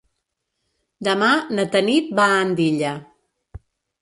[1.07, 1.27] Demà
[1.59, 2.97] na Tanit va a Andilla.